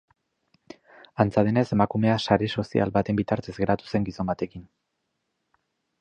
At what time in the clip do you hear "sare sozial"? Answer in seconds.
2.27-2.95